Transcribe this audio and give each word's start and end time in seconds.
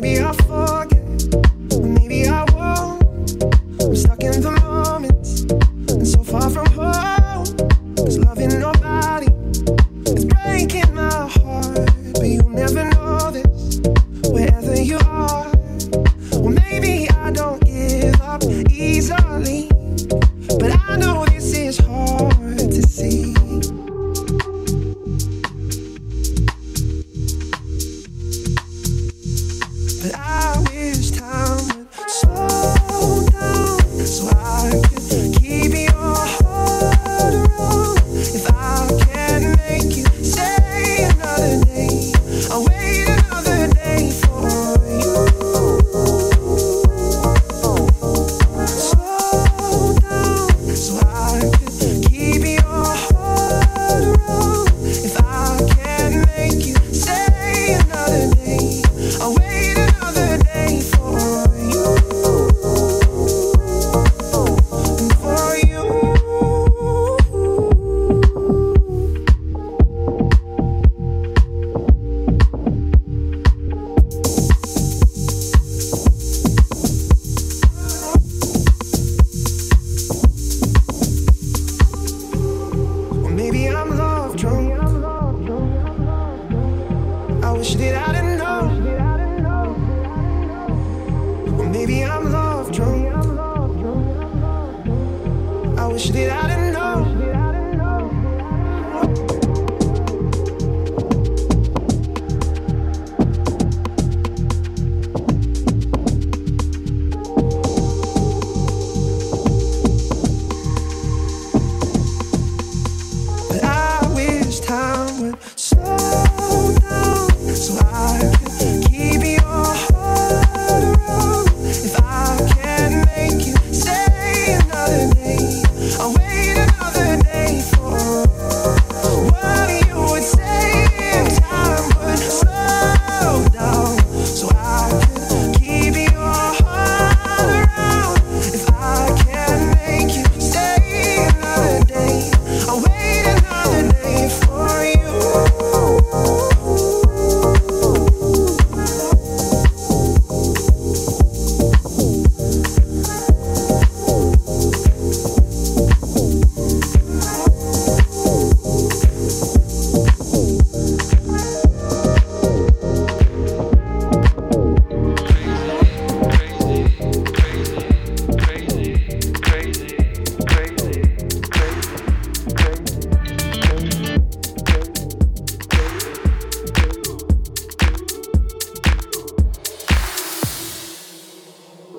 Maybe 0.00 0.18
I'll 0.18 0.49
this 30.92 31.12
time 31.12 31.69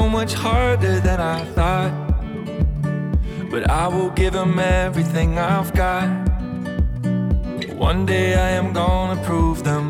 So 0.00 0.08
much 0.08 0.32
harder 0.32 0.98
than 1.00 1.20
I 1.20 1.44
thought. 1.56 1.92
But 3.50 3.68
I 3.68 3.86
will 3.86 4.08
give 4.20 4.32
them 4.32 4.58
everything 4.58 5.38
I've 5.38 5.74
got. 5.74 6.08
One 7.90 8.06
day 8.06 8.28
I 8.34 8.50
am 8.60 8.72
gonna 8.72 9.22
prove 9.28 9.62
them 9.62 9.89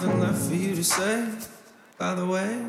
nothing 0.00 0.20
left 0.20 0.46
for 0.46 0.54
you 0.54 0.76
to 0.76 0.84
say, 0.84 1.26
by 1.98 2.14
the 2.14 2.24
way. 2.24 2.64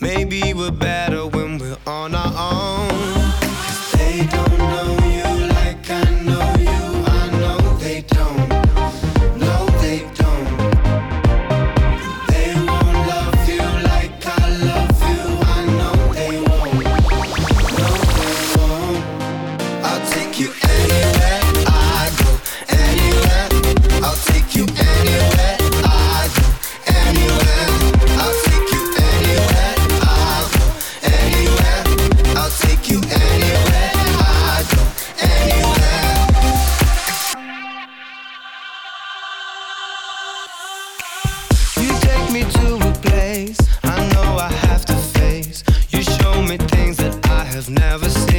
Maybe 0.00 0.52
we're 0.52 0.70
better 0.72 1.26
when 1.26 1.41
never 47.72 48.08
seen 48.10 48.31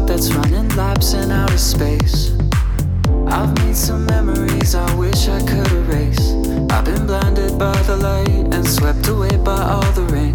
clock 0.00 0.08
that's 0.08 0.32
running 0.34 0.68
laps 0.76 1.14
in 1.14 1.30
outer 1.30 1.58
space. 1.58 2.32
I've 3.26 3.54
made 3.58 3.76
some 3.76 4.06
memories 4.06 4.74
I 4.74 4.94
wish 4.94 5.28
I 5.28 5.40
could 5.40 5.72
erase. 5.72 6.32
I've 6.70 6.84
been 6.84 7.06
blinded 7.06 7.58
by 7.58 7.76
the 7.82 7.96
light 7.96 8.54
and 8.54 8.66
swept 8.66 9.08
away 9.08 9.36
by 9.36 9.60
all 9.60 9.92
the 9.92 10.02
rain. 10.12 10.34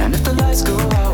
And 0.00 0.14
if 0.14 0.22
the 0.24 0.34
lights 0.34 0.62
go 0.62 0.76
out, 0.78 1.05